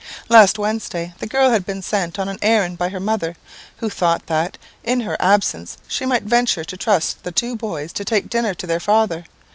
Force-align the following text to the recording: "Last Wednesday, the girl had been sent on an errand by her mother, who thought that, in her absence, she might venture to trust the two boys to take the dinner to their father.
"Last 0.29 0.57
Wednesday, 0.57 1.13
the 1.19 1.27
girl 1.27 1.51
had 1.51 1.63
been 1.63 1.83
sent 1.83 2.17
on 2.17 2.27
an 2.27 2.39
errand 2.41 2.79
by 2.79 2.89
her 2.89 2.99
mother, 2.99 3.35
who 3.77 3.87
thought 3.87 4.25
that, 4.25 4.57
in 4.83 5.01
her 5.01 5.15
absence, 5.19 5.77
she 5.87 6.07
might 6.07 6.23
venture 6.23 6.63
to 6.63 6.75
trust 6.75 7.21
the 7.21 7.31
two 7.31 7.55
boys 7.55 7.93
to 7.93 8.03
take 8.03 8.23
the 8.23 8.29
dinner 8.29 8.55
to 8.55 8.65
their 8.65 8.79
father. 8.79 9.25